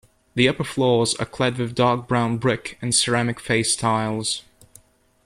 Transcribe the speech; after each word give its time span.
The 0.33 0.49
upper 0.49 0.63
floors 0.63 1.13
are 1.17 1.27
clad 1.27 1.59
with 1.59 1.75
dark 1.75 2.07
brown 2.07 2.39
brick 2.39 2.75
and 2.81 2.95
ceramic 2.95 3.39
face 3.39 3.75
tiles. 3.75 4.41